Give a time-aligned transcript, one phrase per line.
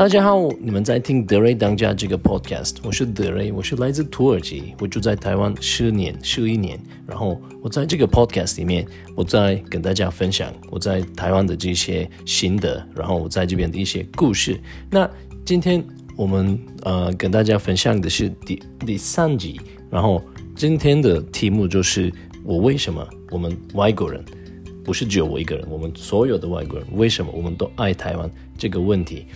[0.00, 14.58] 大家好，你们在听德瑞当家这个 podcast，我是德瑞，我是来自土耳其，我住在台湾十年十一年，然后我在这个 podcast 里面，我在跟大家分享我在台湾的这些心得，然后我在这边的一些故事。
[14.90, 15.06] 那
[15.44, 15.84] 今天
[16.16, 20.24] 我们呃跟大家分享的是第第三集，然后
[20.56, 22.10] 今天的题目就是
[22.42, 24.24] 我为什么我们外国人
[24.82, 29.26] 不是只有我一个人，我们所有的外国人为什么我们都爱台湾这个问题。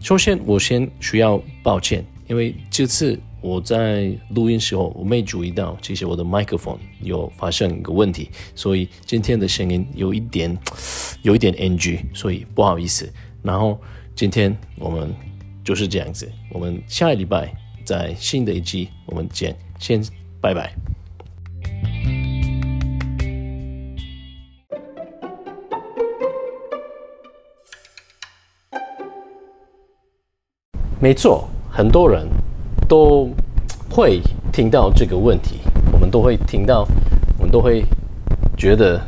[0.00, 10.56] 首先，我先需要抱歉，因为这次我在录音时候，我没注意到，其实我的麦克风有发生一个问题，所以今天的声音有一点，
[11.22, 13.12] 有一点 NG，所以不好意思。
[13.42, 13.78] 然后
[14.16, 15.14] 今天我们
[15.62, 17.54] 就是这样子，我们下一礼拜
[17.84, 20.02] 在新的一集我们见，先
[20.40, 20.89] 拜拜。
[31.02, 32.28] 没错，很多人
[32.86, 33.30] 都
[33.88, 34.20] 会
[34.52, 35.60] 听到这个问题，
[35.92, 36.86] 我们都会听到，
[37.38, 37.82] 我们都会
[38.54, 39.00] 觉得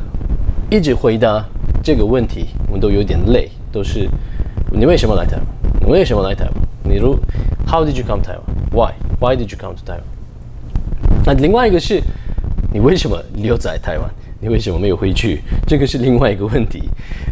[0.71, 1.45] 一直回答
[1.85, 3.51] 这个问题，我们都有点累。
[3.71, 4.09] 都是
[4.71, 5.47] 你为什么来台湾？
[5.83, 6.55] 你为什么来台湾？
[6.83, 7.15] 你如
[7.67, 8.43] How did you come to Taiwan?
[8.71, 8.95] Why?
[9.21, 10.03] Why did you come to Taiwan?
[11.27, 12.03] 那另外一个是，
[12.73, 14.11] 你为什么留在台湾？
[14.43, 15.41] 你为什么没有回去？
[15.69, 16.83] 这个是另外一个问题。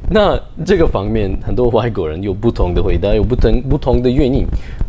[0.08, 4.46] 那这个方面，很多外国人有不同的回答，有不同不同的原因。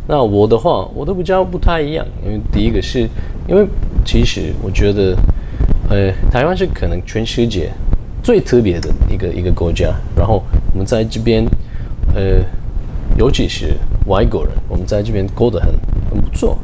[0.07, 2.05] 那我的话，我都比较不太一样。
[2.23, 3.09] 因为第一个是，
[3.47, 3.65] 因为
[4.05, 5.17] 其实我觉得，
[5.89, 7.71] 呃，台湾是可能全世界
[8.21, 9.91] 最特别的一个一个国家。
[10.15, 11.43] 然后我们在这边，
[12.13, 12.43] 呃，
[13.17, 13.73] 尤其是
[14.05, 15.73] 外国人，我们在这边过得很
[16.11, 16.55] 很不错。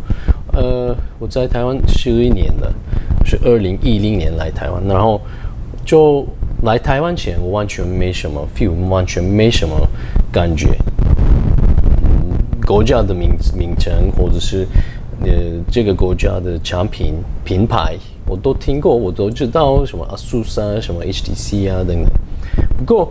[0.53, 2.71] 呃，我在台湾十一年了，
[3.25, 5.19] 是二零一零年来台湾，然后。
[5.87, 6.27] 就
[6.63, 9.73] 来台湾前，我完全没什么 feel，完全没什么
[10.29, 10.77] 感觉。
[12.01, 14.67] 嗯国家的名名称，或者是
[15.21, 15.29] 呃
[15.71, 17.13] 这个国家的产品
[17.45, 17.95] 品牌，
[18.25, 22.11] 我都听过，我都知道什么阿苏啊，什么 HTC 啊等等。
[22.77, 23.09] 不过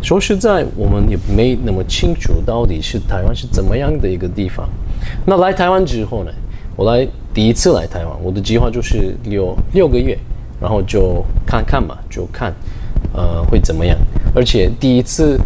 [0.00, 4.66] 说实在，我们也没那么清楚到底是台湾是怎么样的一个地方。
[5.26, 6.32] 那来台湾之后呢？
[6.74, 10.16] 我来第一次来台湾，我的计划就是六六个月。
[10.60, 12.54] 然后就看看嘛，就看，
[13.12, 13.96] 呃，会怎么样？
[14.34, 15.38] 而且第一次，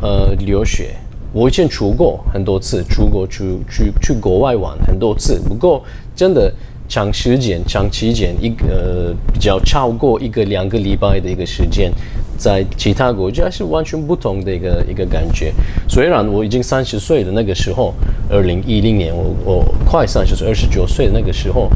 [0.00, 0.94] 呃，留学，
[1.32, 5.40] 我以前出过很多次，出国去去去国外玩很多次。
[5.48, 5.82] 不过
[6.14, 6.52] 真的
[6.88, 11.92] 长时间、长期间，一个呃比较超过一个两个礼拜的一个时间，
[12.36, 15.52] 在其他国家是完全不同的一个一个感觉。
[15.88, 17.94] 虽然我已经三十岁的那个时候，
[18.28, 21.70] 二零一零年，我我快三十岁，二十九岁的那个时候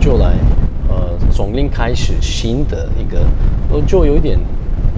[0.00, 0.34] 就来。
[0.92, 3.20] 呃从零开始，新的一个，
[3.70, 4.38] 我就有一点，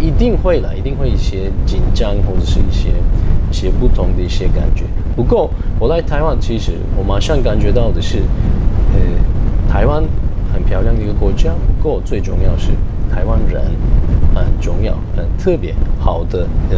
[0.00, 2.90] 一定会了，一定会一些紧张或者是一些
[3.50, 4.84] 一些不同的一些感觉。
[5.14, 8.18] 不过我来台湾，其实我马上感觉到的是，
[8.92, 10.02] 呃，台湾
[10.52, 11.52] 很漂亮的一个国家。
[11.66, 12.72] 不过最重要是
[13.08, 13.62] 台湾人
[14.34, 16.76] 很重要，很特别好的，呃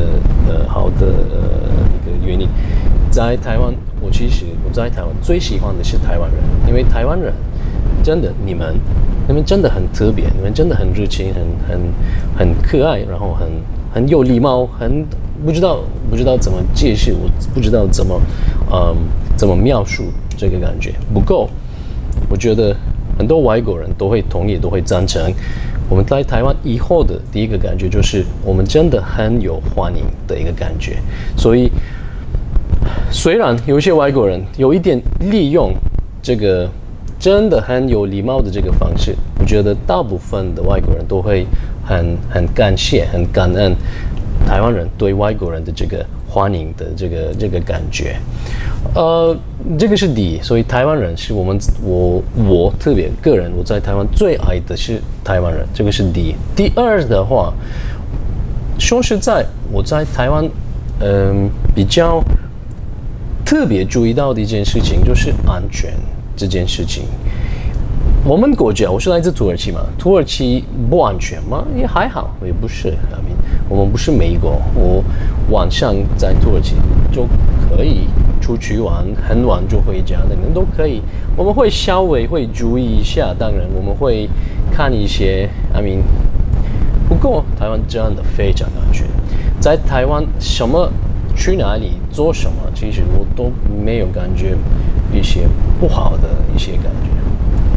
[0.49, 1.49] 呃好的呃
[1.95, 2.47] 一个原因。
[3.11, 3.73] 在台湾，
[4.03, 6.39] 我其实我在台湾最喜欢的是台湾人，
[6.69, 7.33] 因为台湾人
[8.07, 8.73] 真的你们。
[9.29, 11.81] 你们真的很特别，你们真的很热情，很很
[12.39, 13.49] 很可爱，然后很
[13.93, 15.05] 很有礼貌，很
[15.45, 18.21] 不知道不知道怎么解释，我不知道怎么
[18.71, 18.97] 嗯
[19.37, 20.05] 怎么描述
[20.37, 20.95] 这个感觉。
[21.13, 21.51] 不够，
[22.31, 22.73] 我觉得
[23.19, 25.21] 很多外国人都会同意，都会赞成。
[25.91, 30.99] 我们在台湾以后的第一个感觉就是，我们真的很有欢迎的一个感觉。
[31.37, 31.69] 所以，
[33.11, 35.75] 虽然有一些外国人有一点利用
[36.23, 36.71] 这个。
[37.27, 41.45] 真的很有礼貌的这个方式，我觉得大部分的外国人都会
[41.85, 43.75] 很很感谢、很感恩
[44.47, 48.15] 台湾人对外国人的这个欢迎的这个这个感觉。
[48.95, 49.37] 呃，
[49.77, 56.33] 这个是第一，所以台湾人是我们我我特别个人我在台湾最爱的是台湾人，这个是第一。
[56.55, 57.53] 第二的话，
[58.79, 60.49] 说实在，我在台湾
[61.01, 62.23] 嗯比较
[63.45, 65.93] 特别注意到的一件事情就是安全。
[66.37, 67.05] 这件事情，
[68.25, 71.65] 我们国家我是来自土耳其嘛，土耳其不安全吗？
[71.75, 72.89] 也还好，也不是。
[72.89, 73.37] I mean，
[73.69, 75.03] 我们不是美国，我
[75.51, 76.75] 晚上在土耳其
[77.11, 77.27] 就
[77.71, 78.09] 可以
[78.41, 81.01] 出去玩，很晚就回家，等等都可以。
[81.37, 84.29] 我们会稍微会注意一下，当然我们会
[84.71, 85.49] 看一些。
[85.73, 86.03] I mean，
[87.09, 89.07] 不过台湾真的非常安全，
[89.59, 90.91] 在台湾什么？
[91.39, 92.57] 去哪里做什么？
[92.75, 93.53] 其实我都
[93.85, 94.57] 没有感觉
[95.13, 95.47] 一些
[95.79, 97.11] 不好的一些感觉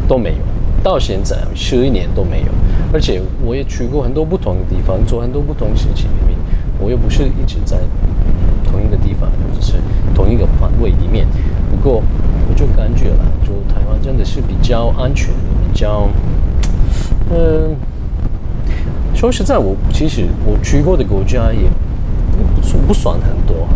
[0.08, 0.38] 都没有，
[0.84, 2.48] 到现在十一年都没有。
[2.92, 6.10] 而且我也去过很多不同的地方，做很多不同事情。
[6.22, 6.34] 因为
[6.80, 7.78] 我又不是一直在
[8.64, 9.74] 同一个地方，或者是
[10.16, 11.28] 同一个方位里面。
[11.70, 12.02] 不过
[12.50, 15.32] 我就感觉了，就台湾真的是比较安全，
[15.72, 16.08] 比较，
[17.30, 17.76] 嗯，
[19.14, 21.70] 说实在，我其实我去过的国家也
[22.62, 23.68] 不不算很多，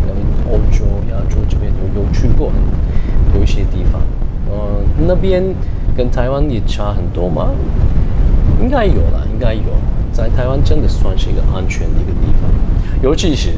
[0.50, 2.52] 欧洲、亚洲这边有有去过，
[3.36, 4.02] 有一些地方，
[4.52, 5.44] 嗯，那边
[5.96, 7.50] 跟台湾也差很多吗？
[8.62, 9.62] 应该有了，应该有。
[10.12, 12.52] 在台湾真的算是一个安全的一个地方，
[13.02, 13.50] 尤其是，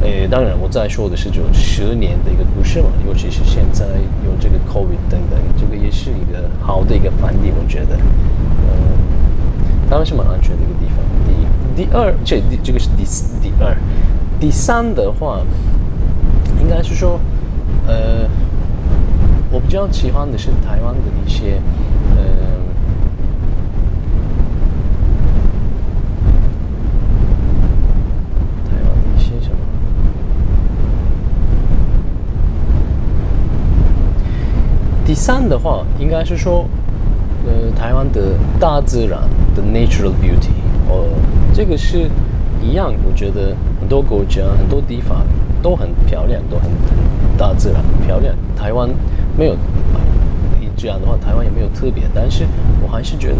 [0.00, 3.84] 诶，当然我在说的是这种十年的一个故事嘛，尤其是现在
[4.24, 11.04] 有这个 COVID 等等，这个也是一个好的一个反例，我觉得，呃，台湾是蛮安全的一个地方。
[11.76, 13.04] 第第二，这这个是第
[13.42, 13.76] 第二，
[14.40, 15.40] 第三的话，
[16.62, 17.20] 应该是说，
[17.86, 18.26] 呃，
[19.54, 21.60] 我比较喜欢的是台湾的一些，
[22.16, 22.24] 呃。
[28.68, 29.56] 台湾的一些什么
[35.06, 36.68] 第三的话，应该是说，
[37.46, 39.20] 呃，台湾的大自然
[39.54, 40.50] 的 natural beauty，
[40.88, 41.06] 哦，
[41.54, 42.10] 这个是
[42.60, 42.92] 一样。
[43.06, 45.24] 我觉得很多国家、很多地方
[45.62, 46.68] 都很漂亮，都很
[47.38, 48.34] 大自然很漂亮。
[48.56, 48.90] 台湾
[49.36, 49.56] 没有
[50.76, 52.04] 这样的话，台湾也没有特别。
[52.14, 52.44] 但是
[52.82, 53.38] 我还是觉得，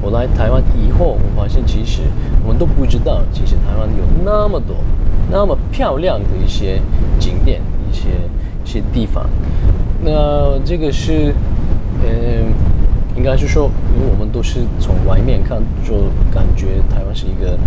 [0.00, 2.02] 我来台湾以后，我发现其实
[2.42, 4.76] 我们都不知道，其实台湾有那么多
[5.30, 6.80] 那么漂亮的一些
[7.18, 7.60] 景点、
[7.90, 8.08] 一些
[8.64, 9.28] 一些地方。
[10.02, 11.34] 那这个是，
[12.02, 12.52] 嗯，
[13.16, 17.58] 应该是说，因为我们都是从外面看，就感觉台湾是一个，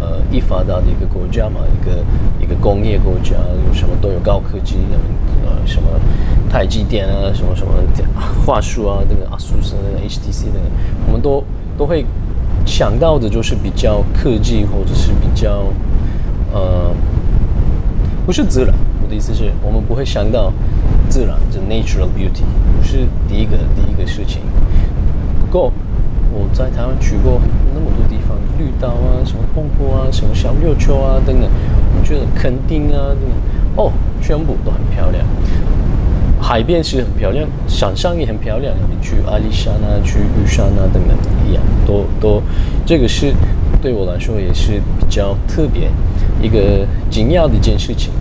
[0.00, 2.04] 呃，一发达的一个国家嘛，一个
[2.40, 4.76] 一个工业国家，有什么都有高科技，
[5.44, 5.88] 呃，什么
[6.50, 7.72] 台积电啊，什么什么
[8.44, 10.66] 话术啊，那个阿苏斯那个 HTC 那个，
[11.06, 11.42] 我们都
[11.78, 12.04] 都会
[12.64, 15.64] 想到的，就是比较科技或者是比较，
[16.52, 16.94] 呃，
[18.24, 18.74] 不是自然。
[19.02, 20.52] 我的意思是我们不会想到。
[21.08, 22.42] 自然，就 natural beauty
[22.76, 24.42] 不是第一个第一个事情。
[25.40, 25.72] 不过
[26.36, 27.40] 我在台湾去过
[27.72, 31.48] 那么多地方，绿岛啊，什么澎湖啊，什么小琉球啊等等，
[31.98, 33.30] 我觉得垦丁啊等等，
[33.76, 35.24] 哦，全部都很漂亮。
[36.38, 38.74] 海边是很漂亮，山上也很漂亮。
[38.90, 41.16] 你去阿里山啊，去玉山啊等等
[41.48, 42.42] 一样，都都
[42.84, 43.32] 这个是
[43.80, 45.90] 对我来说也是比较特别
[46.40, 48.12] 一个惊讶的一件事情。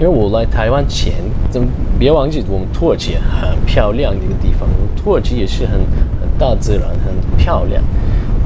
[0.00, 1.12] 因为我来台湾前，
[1.50, 1.68] 怎么
[1.98, 4.68] 别忘记我们土耳其很漂亮的一个地方。
[4.96, 5.80] 土耳其也是很
[6.38, 7.82] 大自然，很漂亮。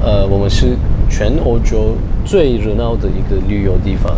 [0.02, 0.76] 呃，我们是
[1.08, 1.94] 全欧洲
[2.24, 4.16] 最热闹的一个旅游地方。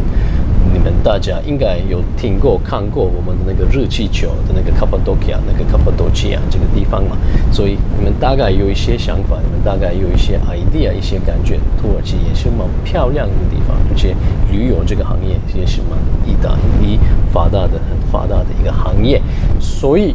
[0.73, 7.17] 你们大家应该有听过、看过我们的那个热气球的那个卡帕多奇亚，那个卡帕多奇亚这个地方嘛。
[7.53, 11.61] 所以你们大概有一些想法，你们大概有一些 idea、一些感觉。
[11.81, 14.17] 土耳其也是蛮漂亮的地方，而且
[14.51, 16.99] 旅游这个行业也是蛮一大一
[17.33, 19.21] 发达的、很发达的一个行业。
[19.61, 20.15] 所以，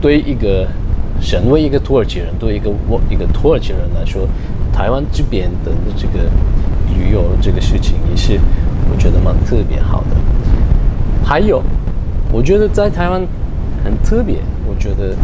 [0.00, 0.68] 对一个
[1.20, 4.28] 身为一个土耳其人，对一个我一个土耳其人来说，
[4.72, 6.24] 台湾这边的这个
[6.94, 8.40] 旅游这个事情也是。
[8.88, 10.16] 我觉得蛮特别好的，
[11.24, 11.60] 还有，
[12.32, 13.20] 我觉得在台湾
[13.84, 14.36] 很特别。
[14.64, 15.16] 我觉得，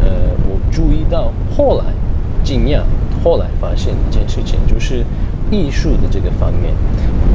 [0.00, 0.08] 呃，
[0.48, 1.84] 我注意到后来
[2.42, 2.80] 惊讶，
[3.22, 5.04] 后来发现一件事情，就是
[5.50, 6.72] 艺术的这个方面，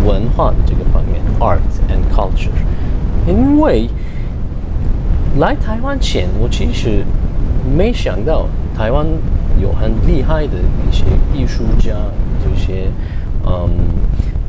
[0.03, 2.50] 文化的这个方面，art and culture。
[3.27, 3.88] 因为
[5.38, 7.03] 来台湾前，我其实
[7.75, 9.05] 没想到台湾
[9.59, 10.53] 有很厉害的
[10.88, 11.95] 一些艺术家，
[12.43, 12.89] 这些，
[13.45, 13.69] 嗯。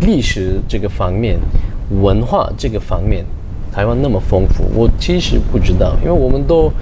[0.00, 1.40] 历史这个方面，
[2.00, 3.25] 文化这个方面，
[3.72, 6.72] 台湾那么丰富，我其实不知道，因为我们都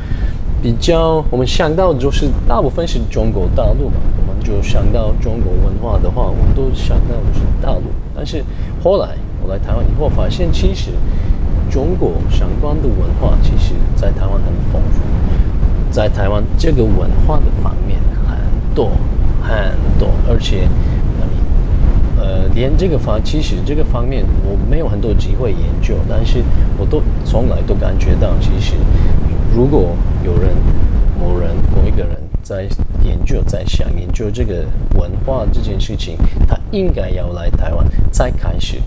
[0.63, 7.85] 比较，我们想到就是大部分是中国大陆嘛，我们就想到中国文化的话，我们都想到的是大陆。
[8.15, 8.45] 但是
[8.85, 10.91] 后来我来台湾以后，发现其实
[11.71, 15.01] 中国相关的文化，其实在台湾很丰富，
[15.97, 17.99] 在台湾这个文化的方面
[18.29, 18.37] 很
[18.75, 18.91] 多
[19.41, 20.69] 很多，而且。
[22.19, 26.43] 呃，连这个方，其实这个方面我没有很多机会研究，但是
[26.77, 28.75] 我都从来都感觉到，其实
[29.55, 30.51] 如果有人、
[31.19, 32.67] 某人、某一个人在
[33.03, 34.65] 研究、在想研究这个
[34.99, 36.17] 文化这件事情，
[36.49, 38.79] 他应该要来台湾再开始、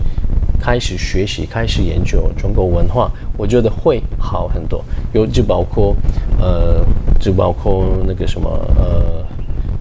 [0.60, 4.84] 开始学习、开始研究中国文化，我觉得会好很多。
[5.12, 5.96] 有就包括
[6.38, 6.84] 呃，
[7.18, 9.24] 就包括那个什么呃。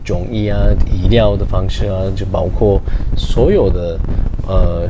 [0.02, 0.58] 中医啊，
[0.92, 2.82] 医疗的方式啊，就包括
[3.16, 4.00] 所有的
[4.48, 4.90] 呃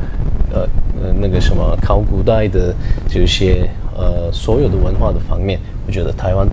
[0.50, 0.62] 呃
[0.98, 2.74] 呃那个什么考古代的
[3.06, 6.48] 这些呃所有的文化的方面，我觉得台湾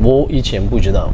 [0.00, 1.10] 我以前不知道，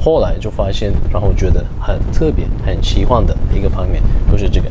[0.00, 4.00] 后来就发现，然后觉得很特别、很喜欢的一个方面，
[4.30, 4.70] 就是这个。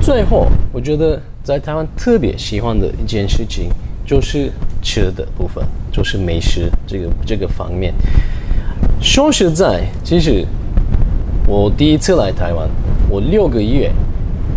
[0.00, 3.68] 最后，我觉得在台湾特别喜欢的一件事情，
[4.04, 4.50] 就是
[4.82, 7.94] 吃的部分，就是美食这个这个方面。
[9.00, 10.44] 说实在，其实
[11.46, 12.68] 我第一次来台湾，
[13.08, 13.92] 我六个月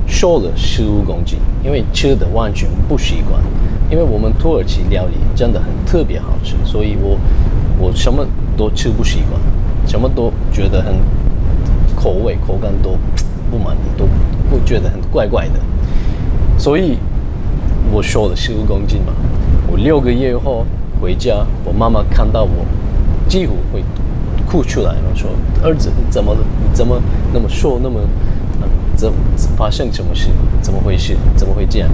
[0.08, 3.40] 瘦了十五公斤，因为吃的完全不习惯。
[3.92, 7.20] 因为我们土耳其料理真的很特别好吃，所以我
[7.78, 8.26] 我什么
[8.58, 9.40] 都吃不习惯，
[9.88, 10.96] 什么都觉得很
[11.96, 12.98] 口味口感都
[13.52, 14.08] 不满意，都
[14.50, 15.60] 不觉得很怪怪的。
[16.60, 16.98] 所以
[17.90, 19.14] 我瘦了十五公斤嘛。
[19.72, 20.66] 我六个月后
[21.00, 22.66] 回家，我妈妈看到我
[23.30, 23.82] 几乎会
[24.46, 25.30] 哭出来了，说
[25.64, 26.40] ：“儿子，你怎么了？
[26.62, 27.02] 你怎么
[27.34, 27.80] 那么瘦？
[27.82, 28.02] 那么
[28.96, 29.10] 怎
[29.56, 30.28] 发生什么事？
[30.62, 31.16] 怎么回事？
[31.38, 31.90] 怎么会这样？”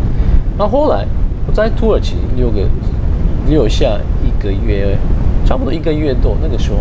[0.57, 1.05] 那后来
[1.45, 2.61] 我在土耳其六个
[3.47, 4.97] 留下一个月，
[5.45, 6.77] 差不多一个月多，那个时候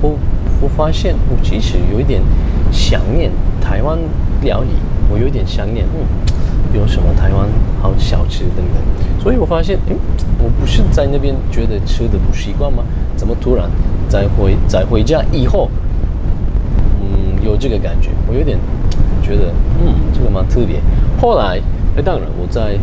[0.00, 0.16] 我
[0.62, 2.22] 我发现我其实有一点
[2.72, 3.30] 想念
[3.60, 3.98] 台湾
[4.40, 4.68] 料理，
[5.12, 6.06] 我有点想念，嗯。
[6.72, 7.48] 有什么台湾
[7.80, 9.94] 好小吃等等，所以我发现，哎，
[10.38, 12.84] 我不是在那边觉得吃的不习惯吗？
[13.16, 13.70] 怎么突然
[14.08, 15.70] 在回在回家以后，
[17.00, 18.10] 嗯，有这个感觉？
[18.28, 18.58] 我有点
[19.22, 20.80] 觉得，嗯，这个蛮特别。
[21.20, 21.60] 后来，
[21.96, 22.78] 哎，当然我在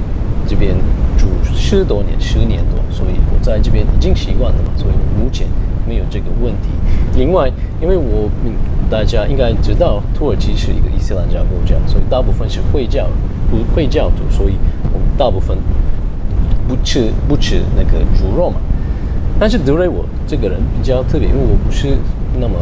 [0.47, 0.75] 这边
[1.17, 5.47] 住十多年，十年多，所以我在这边已经习惯了嘛，所以目前
[5.87, 6.69] 没有这个问题。
[7.15, 7.51] 另外，
[7.81, 8.29] 因为我
[8.89, 13.09] 大家应该知道，土耳其是一个伊斯兰教国家，所以大部分是会教。
[13.47, 14.55] 不会教徒，所以
[14.91, 15.55] 我们大部分
[16.67, 18.59] 不吃不吃那个猪肉嘛。
[19.39, 21.95] 但是德瑞我这个人比较特别，因为我不是
[22.39, 22.55] 那么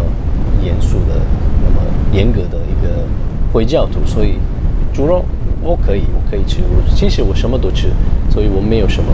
[0.61, 1.15] 严肃的、
[1.63, 3.07] 那么严格的一个
[3.53, 4.35] 会教徒，所以
[4.93, 5.23] 猪肉
[5.61, 6.59] 我可以，我可以吃。
[6.59, 7.87] 我其实我什么都吃，
[8.29, 9.09] 所以我没有什么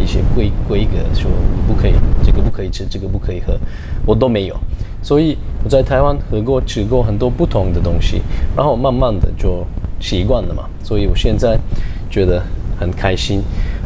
[0.00, 1.30] 一些规规格说
[1.68, 3.56] 不可以，这个不可以吃，这个不可以喝，
[4.04, 4.56] 我都没有。
[5.02, 8.22] 所以我在台湾喝过、吃过很多不同的东西，
[8.56, 9.66] 然后慢慢的就。
[10.04, 11.56] 习惯了嘛，所以我现在
[12.10, 12.42] 觉得
[12.76, 13.40] 很开心。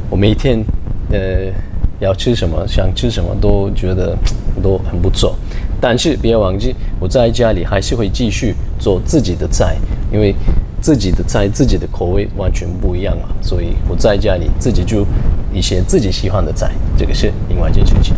[0.08, 0.64] 我每天
[1.10, 1.52] 呃
[2.00, 4.16] 要吃什么，想吃什么都觉得
[4.62, 5.36] 都很不错。
[5.78, 9.76] 但是不要忘记，我在家里还是会继续做自己的菜，
[10.10, 10.34] 因为
[10.80, 13.28] 自己的菜、自己的口味完全不一样嘛。
[13.42, 15.06] 所以我在家里自己煮
[15.52, 18.16] 一些自己喜欢的菜，这个是另外一件事情。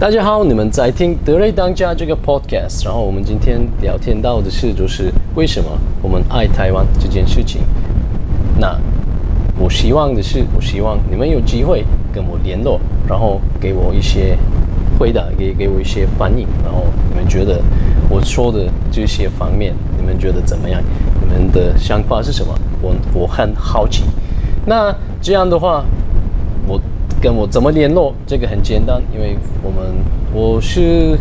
[0.00, 5.68] 大家好，你们在听德瑞当家这个 podcast，然后我们今天聊天到的是，就是为什么
[6.00, 7.60] 我们爱台湾这件事情。
[8.58, 8.74] 那
[9.58, 14.38] 我希望的是，我希望你们有机会跟我联络，然后给我一些
[14.98, 17.60] 回答，给给我一些反应，然后你们觉得
[18.08, 20.82] 我说的这些方面，你们觉得怎么样？
[21.20, 22.54] 你们的想法是什么？
[22.80, 24.04] 我我很好奇。
[24.64, 25.84] 那这样的话。
[27.20, 28.14] 跟我怎么联络？
[28.26, 29.94] 这个很简单，因为我们
[30.32, 31.18] 我是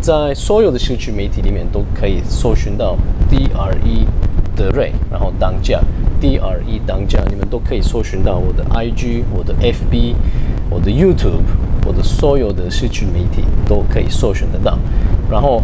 [0.00, 2.96] 在所有的社区媒体里面都可以搜寻到
[3.30, 4.04] D R E
[4.56, 5.80] 德瑞，然后当家
[6.20, 10.16] D R E 当家，你们都可以搜寻到我的 I G、我的 F B、
[10.68, 11.44] 我的 YouTube、
[11.86, 14.76] 我的所有的社区媒体都可以搜寻得到。
[15.30, 15.62] 然后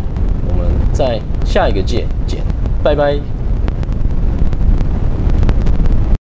[0.49, 2.41] 我们在下一个届见，
[2.85, 3.42] 拜拜。